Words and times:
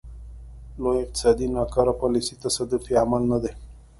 لوی 0.81 0.97
اقتصاد 1.03 1.37
ناکاره 1.57 1.93
پالیسۍ 2.01 2.35
تصادفي 2.43 2.93
عمل 3.03 3.23
نه 3.31 3.37
دی. 3.43 3.51